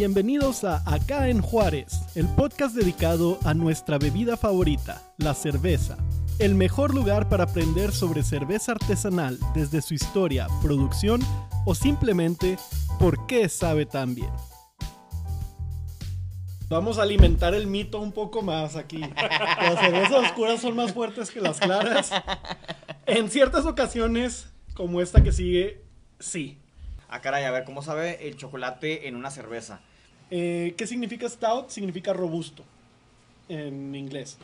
Bienvenidos 0.00 0.64
a 0.64 0.82
Acá 0.90 1.28
en 1.28 1.42
Juárez, 1.42 1.92
el 2.14 2.26
podcast 2.26 2.74
dedicado 2.74 3.38
a 3.44 3.52
nuestra 3.52 3.98
bebida 3.98 4.38
favorita, 4.38 5.02
la 5.18 5.34
cerveza. 5.34 5.98
El 6.38 6.54
mejor 6.54 6.94
lugar 6.94 7.28
para 7.28 7.44
aprender 7.44 7.92
sobre 7.92 8.22
cerveza 8.22 8.72
artesanal 8.72 9.38
desde 9.54 9.82
su 9.82 9.92
historia, 9.92 10.46
producción 10.62 11.20
o 11.66 11.74
simplemente 11.74 12.56
por 12.98 13.26
qué 13.26 13.50
sabe 13.50 13.84
tan 13.84 14.14
bien. 14.14 14.30
Vamos 16.70 16.98
a 16.98 17.02
alimentar 17.02 17.52
el 17.52 17.66
mito 17.66 18.00
un 18.00 18.12
poco 18.12 18.40
más 18.40 18.76
aquí. 18.76 19.00
Las 19.00 19.80
cervezas 19.80 20.30
oscuras 20.30 20.62
son 20.62 20.76
más 20.76 20.94
fuertes 20.94 21.30
que 21.30 21.42
las 21.42 21.60
claras. 21.60 22.10
En 23.04 23.28
ciertas 23.28 23.66
ocasiones, 23.66 24.48
como 24.72 25.02
esta 25.02 25.22
que 25.22 25.32
sigue, 25.32 25.84
sí. 26.18 26.59
Ah, 27.10 27.20
caray, 27.20 27.44
a 27.44 27.50
ver, 27.50 27.64
¿cómo 27.64 27.82
sabe 27.82 28.28
el 28.28 28.36
chocolate 28.36 29.08
en 29.08 29.16
una 29.16 29.32
cerveza? 29.32 29.80
Eh, 30.30 30.74
¿Qué 30.76 30.86
significa 30.86 31.28
stout? 31.28 31.68
Significa 31.68 32.12
robusto 32.12 32.64
en 33.48 33.94
inglés. 33.96 34.38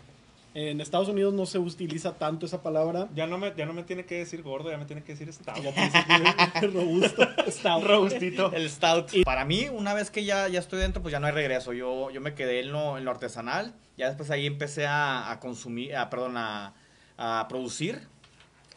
En 0.53 0.81
Estados 0.81 1.09
Unidos 1.09 1.33
no 1.35 1.47
se 1.47 1.59
utiliza 1.59 2.15
tanto 2.15 2.47
esa 2.47 2.63
palabra. 2.63 3.09
Ya 3.15 3.27
no 3.27 3.39
me, 3.39 3.53
ya 3.57 3.67
no 3.67 3.73
me 3.73 3.83
tiene 3.83 4.05
que 4.05 4.17
decir 4.17 4.43
gordo, 4.43 4.71
ya 4.71 4.79
me 4.79 4.87
tiene 4.87 5.05
que 5.05 5.13
decir 5.13 5.33
stout. 5.33 5.63
Ya 5.63 5.71
es 5.71 6.73
robusto, 6.73 7.29
stout. 7.51 7.85
Robustito. 7.87 8.51
El 8.55 8.69
stout. 8.69 9.13
Para 9.23 9.45
mí, 9.45 9.69
una 9.69 9.95
vez 9.95 10.11
que 10.11 10.25
ya, 10.25 10.49
ya 10.49 10.59
estoy 10.59 10.81
dentro, 10.81 11.03
pues 11.03 11.13
ya 11.13 11.21
no 11.21 11.27
hay 11.27 11.35
regreso. 11.35 11.73
Yo, 11.73 12.11
yo 12.11 12.21
me 12.21 12.35
quedé 12.35 12.61
en 12.61 12.73
lo, 12.73 12.99
en 12.99 13.05
lo 13.05 13.11
artesanal. 13.13 13.75
Ya 13.97 14.09
después 14.09 14.31
ahí 14.31 14.47
empecé 14.47 14.87
a, 14.87 15.31
a 15.31 15.39
consumir, 15.41 15.95
a, 15.95 16.11
perdón, 16.11 16.37
a, 16.37 16.73
a 17.17 17.47
producir. 17.49 18.01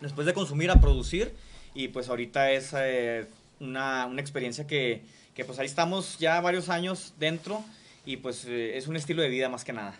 Después 0.02 0.28
de 0.28 0.34
consumir, 0.34 0.70
a 0.70 0.82
producir. 0.82 1.34
Y 1.74 1.88
pues 1.88 2.10
ahorita 2.10 2.52
es 2.52 2.74
eh, 2.78 3.26
una, 3.60 4.06
una 4.06 4.22
experiencia 4.22 4.68
que, 4.68 5.04
que 5.34 5.46
pues 5.46 5.60
ahí 5.60 5.66
estamos 5.66 6.18
ya 6.20 6.40
varios 6.42 6.70
años 6.70 7.14
dentro. 7.20 7.64
Y 8.06 8.18
pues 8.18 8.46
eh, 8.46 8.78
es 8.78 8.88
un 8.88 8.96
estilo 8.96 9.22
de 9.22 9.30
vida 9.30 9.50
más 9.50 9.64
que 9.64 9.74
nada. 9.74 9.96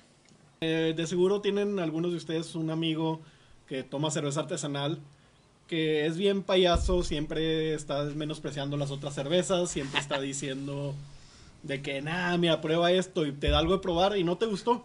Eh, 0.62 0.94
de 0.96 1.08
seguro 1.08 1.42
tienen 1.42 1.80
algunos 1.80 2.12
de 2.12 2.18
ustedes 2.18 2.56
un 2.56 2.70
amigo 2.70 3.22
que 3.68 3.84
toma 3.84 4.12
cerveza 4.12 4.42
artesanal, 4.42 5.00
que 5.68 6.06
es 6.06 6.18
bien 6.18 6.44
payaso, 6.44 7.04
siempre 7.04 7.74
está 7.74 8.04
menospreciando 8.04 8.76
las 8.76 8.92
otras 8.92 9.14
cervezas, 9.14 9.70
siempre 9.70 10.00
está 10.00 10.20
diciendo 10.22 10.96
de 11.64 11.82
que, 11.82 12.02
nada, 12.02 12.38
mira, 12.38 12.62
prueba 12.62 12.92
esto 12.92 13.26
y 13.26 13.32
te 13.32 13.50
da 13.50 13.60
algo 13.60 13.74
de 13.74 13.80
probar 13.80 14.18
y 14.18 14.24
no 14.24 14.38
te 14.38 14.48
gustó. 14.48 14.84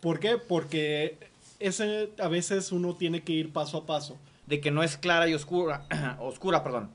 ¿Por 0.00 0.20
qué? 0.20 0.36
Porque 0.36 1.16
ese, 1.60 2.10
a 2.18 2.28
veces 2.28 2.72
uno 2.72 2.94
tiene 2.94 3.22
que 3.22 3.32
ir 3.32 3.52
paso 3.52 3.78
a 3.78 3.86
paso. 3.86 4.18
de 4.46 4.60
que 4.60 4.70
no 4.70 4.82
es 4.82 4.98
clara 4.98 5.26
y 5.28 5.32
oscura, 5.32 5.86
oscura, 6.20 6.62
perdón. 6.62 6.90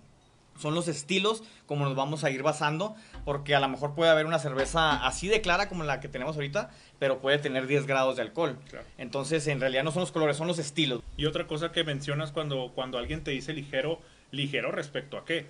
Son 0.60 0.76
los 0.76 0.88
estilos 0.88 1.44
como 1.66 1.86
nos 1.86 1.96
vamos 1.96 2.24
a 2.24 2.30
ir 2.30 2.44
basando, 2.44 2.96
porque 3.26 3.56
a 3.56 3.60
lo 3.60 3.70
mejor 3.70 3.96
puede 3.96 4.12
haber 4.12 4.26
una 4.26 4.40
cerveza 4.40 5.06
así 5.06 5.28
de 5.28 5.42
clara 5.42 5.70
como 5.70 5.84
la 5.84 6.00
que 6.00 6.08
tenemos 6.08 6.36
ahorita, 6.36 6.72
pero 7.00 7.20
puede 7.20 7.38
tener 7.38 7.68
10 7.68 7.86
grados 7.86 8.16
de 8.16 8.24
alcohol. 8.24 8.58
Claro. 8.70 8.86
Entonces, 8.98 9.48
en 9.48 9.60
realidad 9.60 9.84
no 9.84 9.92
son 9.92 10.02
los 10.02 10.12
colores, 10.12 10.38
son 10.38 10.48
los 10.48 10.60
estilos. 10.60 11.02
Y 11.16 11.26
otra 11.26 11.48
cosa 11.48 11.72
que 11.72 11.84
mencionas 11.84 12.32
cuando, 12.32 12.72
cuando 12.76 12.98
alguien 12.98 13.24
te 13.24 13.32
dice 13.32 13.54
ligero, 13.54 14.00
ligero 14.32 14.72
respecto 14.72 15.18
a 15.18 15.26
qué. 15.26 15.46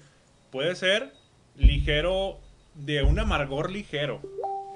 Puede 0.51 0.75
ser 0.75 1.13
ligero 1.55 2.39
de 2.75 3.03
un 3.03 3.19
amargor 3.19 3.71
ligero. 3.71 4.21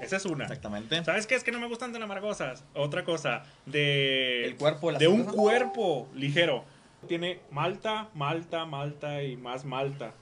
Esa 0.00 0.16
es 0.16 0.24
una. 0.26 0.44
Exactamente. 0.44 1.02
¿Sabes 1.04 1.26
qué? 1.26 1.34
Es 1.34 1.44
que 1.44 1.52
no 1.52 1.60
me 1.60 1.68
gustan 1.68 1.92
tan 1.92 2.02
amargosas. 2.02 2.64
Otra 2.74 3.04
cosa, 3.04 3.44
de... 3.64 4.44
El 4.44 4.56
cuerpo 4.56 4.92
de 4.92 4.98
De 4.98 5.08
un 5.08 5.24
cuerpo 5.24 6.08
ligero. 6.14 6.64
Tiene 7.08 7.40
malta, 7.50 8.08
malta, 8.14 8.64
malta 8.64 9.22
y 9.22 9.36
más 9.36 9.64
malta 9.64 10.12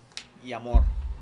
y 0.45 0.53
amor. 0.53 0.83